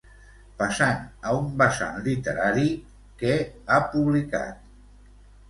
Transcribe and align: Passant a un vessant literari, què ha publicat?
Passant 0.61 1.03
a 1.27 1.33
un 1.41 1.51
vessant 1.59 1.99
literari, 2.07 2.65
què 3.21 3.37
ha 3.37 3.79
publicat? 3.93 4.67